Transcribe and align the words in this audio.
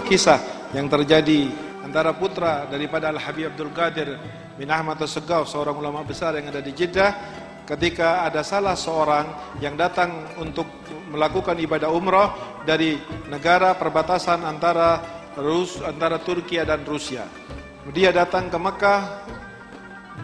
sebuah 0.00 0.16
kisah 0.16 0.40
yang 0.72 0.88
terjadi 0.88 1.52
antara 1.84 2.16
putra 2.16 2.64
daripada 2.72 3.12
Al-Habib 3.12 3.52
Abdul 3.52 3.68
Qadir 3.68 4.16
bin 4.56 4.72
Ahmad 4.72 4.96
As-Segaf, 4.96 5.44
seorang 5.44 5.76
ulama 5.76 6.00
besar 6.08 6.32
yang 6.40 6.48
ada 6.48 6.64
di 6.64 6.72
Jeddah, 6.72 7.12
ketika 7.68 8.24
ada 8.24 8.40
salah 8.40 8.72
seorang 8.80 9.60
yang 9.60 9.76
datang 9.76 10.24
untuk 10.40 10.64
melakukan 11.12 11.52
ibadah 11.60 11.92
umrah 11.92 12.32
dari 12.64 12.96
negara 13.28 13.76
perbatasan 13.76 14.40
antara 14.40 15.04
Rus 15.36 15.84
antara 15.84 16.16
Turki 16.16 16.56
dan 16.64 16.80
Rusia. 16.88 17.28
Dia 17.92 18.08
datang 18.08 18.48
ke 18.48 18.56
Mekah 18.56 19.00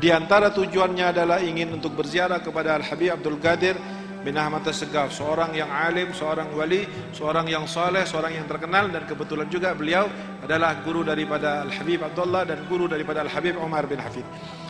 di 0.00 0.08
antara 0.08 0.56
tujuannya 0.56 1.12
adalah 1.12 1.45
ingin 1.45 1.77
untuk 1.77 2.00
berziarah 2.00 2.41
kepada 2.41 2.80
Al-Habib 2.80 3.12
Abdul 3.12 3.36
Qadir 3.45 3.77
bin 4.23 4.37
Ahmad 4.38 4.65
Segaf, 4.70 5.12
seorang 5.12 5.52
yang 5.52 5.69
alim, 5.69 6.15
seorang 6.15 6.48
wali, 6.55 6.87
seorang 7.12 7.47
yang 7.51 7.65
soleh, 7.69 8.06
seorang 8.06 8.37
yang 8.37 8.47
terkenal 8.48 8.89
dan 8.89 9.05
kebetulan 9.05 9.48
juga 9.51 9.75
beliau 9.77 10.09
adalah 10.41 10.79
guru 10.80 11.02
daripada 11.02 11.66
Al 11.66 11.73
Habib 11.75 12.05
Abdullah 12.05 12.47
dan 12.47 12.65
guru 12.70 12.87
daripada 12.87 13.23
Al 13.23 13.30
Habib 13.30 13.59
Umar 13.59 13.84
bin 13.91 13.98
Hafid. 13.98 14.25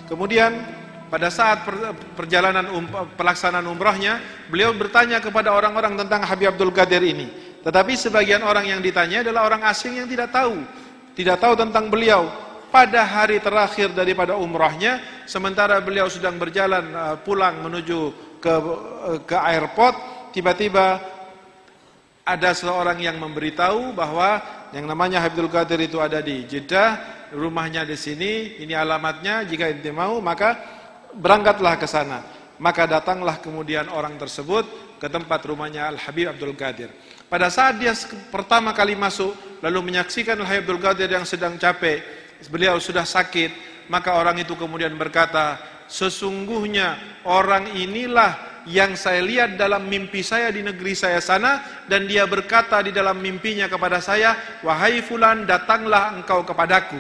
Kemudian 0.07 0.55
pada 1.07 1.31
saat 1.31 1.63
perjalanan 2.19 2.67
um, 2.75 2.83
pelaksanaan 3.15 3.67
umrahnya, 3.71 4.19
beliau 4.51 4.75
bertanya 4.75 5.23
kepada 5.23 5.55
orang-orang 5.55 5.95
tentang 5.95 6.27
Habib 6.27 6.51
Abdul 6.51 6.75
Qadir 6.75 7.03
ini. 7.07 7.31
Tetapi 7.63 7.95
sebagian 7.95 8.43
orang 8.43 8.67
yang 8.67 8.83
ditanya 8.83 9.23
adalah 9.23 9.47
orang 9.47 9.63
asing 9.71 9.99
yang 9.99 10.11
tidak 10.11 10.35
tahu, 10.35 10.67
tidak 11.15 11.39
tahu 11.39 11.55
tentang 11.55 11.91
beliau. 11.91 12.27
Pada 12.67 13.07
hari 13.07 13.39
terakhir 13.39 13.95
daripada 13.95 14.35
umrahnya, 14.35 14.99
sementara 15.25 15.79
beliau 15.79 16.11
sedang 16.11 16.35
berjalan 16.37 16.83
uh, 16.91 17.15
pulang 17.23 17.63
menuju 17.63 18.26
ke 18.41 18.55
ke 19.25 19.37
airport 19.37 19.97
tiba-tiba 20.33 21.01
ada 22.27 22.51
seorang 22.51 22.99
yang 22.99 23.17
memberitahu 23.23 23.95
bahwa 23.95 24.43
yang 24.75 24.91
namanya 24.91 25.23
Habibul 25.23 25.47
Qadir 25.47 25.79
itu 25.87 26.03
ada 26.03 26.19
di 26.19 26.43
Jeddah, 26.43 26.99
rumahnya 27.31 27.87
di 27.87 27.95
sini, 27.95 28.59
ini 28.59 28.75
alamatnya, 28.75 29.47
jika 29.47 29.71
ente 29.71 29.95
mau 29.95 30.19
maka 30.19 30.59
berangkatlah 31.15 31.79
ke 31.79 31.87
sana. 31.87 32.21
Maka 32.59 32.89
datanglah 32.89 33.39
kemudian 33.39 33.87
orang 33.93 34.19
tersebut 34.19 34.67
ke 34.99 35.07
tempat 35.07 35.45
rumahnya 35.47 35.87
Al 35.93 36.01
Habib 36.03 36.35
Abdul 36.35 36.57
Qadir. 36.59 36.91
Pada 37.31 37.47
saat 37.47 37.79
dia 37.79 37.95
pertama 38.33 38.75
kali 38.75 38.99
masuk 38.99 39.61
lalu 39.63 39.93
menyaksikan 39.93 40.35
Al 40.43 40.49
Habib 40.51 40.67
Abdul 40.67 40.83
Qadir 40.83 41.09
yang 41.15 41.29
sedang 41.29 41.55
capek, 41.61 42.03
beliau 42.51 42.81
sudah 42.83 43.07
sakit, 43.07 43.87
maka 43.87 44.19
orang 44.19 44.41
itu 44.43 44.59
kemudian 44.59 44.91
berkata, 44.99 45.76
Sesungguhnya 45.87 47.23
orang 47.23 47.71
inilah 47.75 48.63
yang 48.67 48.99
saya 48.99 49.23
lihat 49.23 49.55
dalam 49.55 49.87
mimpi 49.87 50.27
saya 50.27 50.51
di 50.51 50.59
negeri 50.61 50.99
saya 50.99 51.23
sana 51.23 51.87
dan 51.87 52.11
dia 52.11 52.27
berkata 52.27 52.83
di 52.83 52.91
dalam 52.91 53.23
mimpinya 53.23 53.71
kepada 53.71 54.03
saya, 54.03 54.35
"Wahai 54.67 54.99
fulan, 55.07 55.47
datanglah 55.47 56.19
engkau 56.19 56.43
kepadaku." 56.43 56.99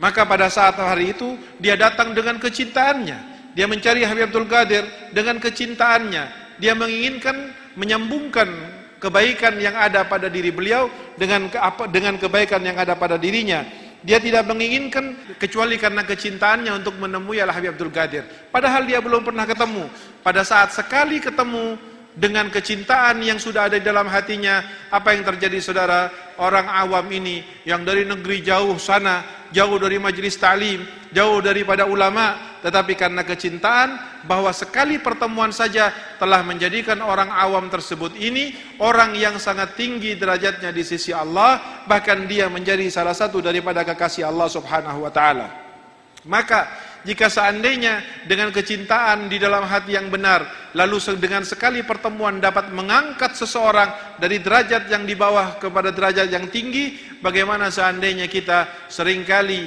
Maka 0.00 0.24
pada 0.24 0.48
saat 0.48 0.80
hari 0.80 1.12
itu 1.12 1.36
dia 1.60 1.76
datang 1.76 2.16
dengan 2.16 2.40
kecintaannya. 2.40 3.18
Dia 3.52 3.68
mencari 3.68 4.00
Habib 4.08 4.32
Abdul 4.32 4.48
Qadir 4.48 4.84
dengan 5.12 5.36
kecintaannya. 5.36 6.56
Dia 6.56 6.72
menginginkan 6.72 7.52
menyambungkan 7.76 8.48
kebaikan 8.96 9.60
yang 9.60 9.76
ada 9.76 10.08
pada 10.08 10.32
diri 10.32 10.48
beliau 10.48 10.88
dengan 11.20 11.52
dengan 11.92 12.14
kebaikan 12.16 12.62
yang 12.64 12.78
ada 12.78 12.94
pada 12.94 13.18
dirinya 13.18 13.66
dia 14.02 14.18
tidak 14.18 14.50
menginginkan 14.50 15.14
kecuali 15.38 15.78
karena 15.78 16.02
kecintaannya 16.02 16.74
untuk 16.82 16.98
menemui 16.98 17.38
Al 17.38 17.54
Habib 17.54 17.78
Abdul 17.78 17.94
Qadir. 17.94 18.26
Padahal 18.50 18.82
dia 18.82 18.98
belum 18.98 19.22
pernah 19.22 19.46
ketemu. 19.46 19.86
Pada 20.26 20.42
saat 20.42 20.74
sekali 20.74 21.22
ketemu 21.22 21.78
dengan 22.12 22.52
kecintaan 22.52 23.24
yang 23.24 23.40
sudah 23.40 23.70
ada 23.72 23.80
di 23.80 23.86
dalam 23.86 24.04
hatinya, 24.10 24.60
apa 24.92 25.16
yang 25.16 25.24
terjadi 25.24 25.58
saudara? 25.62 26.12
Orang 26.36 26.68
awam 26.68 27.06
ini 27.08 27.40
yang 27.64 27.86
dari 27.86 28.04
negeri 28.04 28.44
jauh 28.44 28.76
sana, 28.76 29.48
jauh 29.54 29.78
dari 29.80 29.96
majelis 29.96 30.36
ta'lim, 30.36 30.84
jauh 31.14 31.38
daripada 31.40 31.88
ulama, 31.88 32.51
tetapi 32.62 32.94
karena 32.94 33.26
kecintaan 33.26 34.22
bahwa 34.22 34.54
sekali 34.54 35.02
pertemuan 35.02 35.50
saja 35.50 35.90
telah 36.22 36.46
menjadikan 36.46 37.02
orang 37.02 37.28
awam 37.28 37.66
tersebut 37.66 38.14
ini 38.14 38.54
orang 38.78 39.18
yang 39.18 39.36
sangat 39.42 39.74
tinggi 39.74 40.14
derajatnya 40.14 40.70
di 40.70 40.86
sisi 40.86 41.10
Allah 41.10 41.84
bahkan 41.90 42.22
dia 42.30 42.46
menjadi 42.46 42.86
salah 42.86 43.12
satu 43.12 43.42
daripada 43.42 43.82
kekasih 43.82 44.30
Allah 44.30 44.46
Subhanahu 44.46 45.02
wa 45.02 45.10
taala. 45.10 45.48
Maka 46.22 46.70
jika 47.02 47.26
seandainya 47.26 47.98
dengan 48.30 48.54
kecintaan 48.54 49.26
di 49.26 49.42
dalam 49.42 49.66
hati 49.66 49.98
yang 49.98 50.06
benar 50.06 50.70
lalu 50.78 51.02
dengan 51.18 51.42
sekali 51.42 51.82
pertemuan 51.82 52.38
dapat 52.38 52.70
mengangkat 52.70 53.34
seseorang 53.34 53.90
dari 54.22 54.38
derajat 54.38 54.86
yang 54.86 55.02
di 55.02 55.18
bawah 55.18 55.58
kepada 55.58 55.90
derajat 55.90 56.30
yang 56.30 56.46
tinggi 56.46 57.18
bagaimana 57.18 57.74
seandainya 57.74 58.30
kita 58.30 58.86
sering 58.86 59.26
kali 59.26 59.66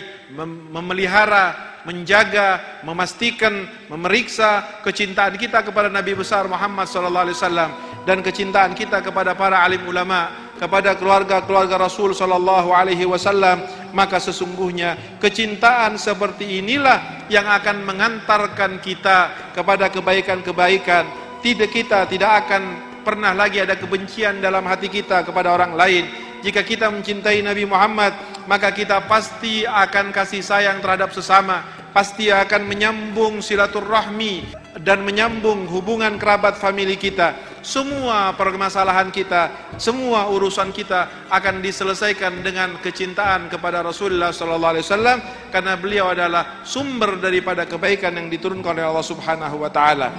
memelihara 0.72 1.75
menjaga, 1.86 2.82
memastikan, 2.82 3.70
memeriksa 3.88 4.82
kecintaan 4.82 5.38
kita 5.38 5.62
kepada 5.62 5.88
Nabi 5.88 6.18
besar 6.18 6.50
Muhammad 6.50 6.90
wasallam 6.90 7.72
dan 8.10 8.26
kecintaan 8.26 8.74
kita 8.74 9.06
kepada 9.06 9.38
para 9.38 9.62
alim 9.62 9.86
ulama, 9.86 10.52
kepada 10.58 10.98
keluarga-keluarga 10.98 11.78
Rasul 11.78 12.18
sallallahu 12.18 12.74
alaihi 12.74 13.06
wasallam, 13.06 13.62
maka 13.94 14.18
sesungguhnya 14.18 15.22
kecintaan 15.22 16.02
seperti 16.02 16.60
inilah 16.62 17.30
yang 17.30 17.46
akan 17.46 17.86
mengantarkan 17.86 18.82
kita 18.82 19.54
kepada 19.54 19.94
kebaikan-kebaikan. 19.94 21.24
Tidak 21.46 21.70
kita 21.70 22.10
tidak 22.10 22.50
akan 22.50 22.62
pernah 23.06 23.38
lagi 23.38 23.62
ada 23.62 23.78
kebencian 23.78 24.42
dalam 24.42 24.66
hati 24.66 24.90
kita 24.90 25.22
kepada 25.22 25.54
orang 25.54 25.78
lain. 25.78 26.10
Jika 26.42 26.62
kita 26.62 26.90
mencintai 26.90 27.42
Nabi 27.42 27.66
Muhammad, 27.66 28.35
maka 28.46 28.74
kita 28.74 29.06
pasti 29.06 29.66
akan 29.66 30.10
kasih 30.14 30.42
sayang 30.42 30.82
terhadap 30.82 31.14
sesama 31.14 31.86
pasti 31.96 32.28
akan 32.28 32.68
menyambung 32.68 33.40
silaturahmi 33.40 34.52
dan 34.84 35.00
menyambung 35.08 35.64
hubungan 35.72 36.20
kerabat 36.20 36.60
famili 36.60 37.00
kita. 37.00 37.56
Semua 37.64 38.36
permasalahan 38.36 39.10
kita 39.10 39.72
semua 39.80 40.28
urusan 40.30 40.70
kita 40.70 41.26
akan 41.32 41.64
diselesaikan 41.64 42.44
dengan 42.46 42.78
kecintaan 42.84 43.50
kepada 43.50 43.82
Rasulullah 43.82 44.30
sallallahu 44.30 44.74
alaihi 44.78 44.86
wasallam 44.86 45.18
karena 45.50 45.74
beliau 45.74 46.14
adalah 46.14 46.62
sumber 46.62 47.18
daripada 47.18 47.66
kebaikan 47.66 48.14
yang 48.22 48.30
diturunkan 48.30 48.78
oleh 48.78 48.86
Allah 48.86 49.08
Subhanahu 49.08 49.66
wa 49.66 49.72
taala 49.74 50.14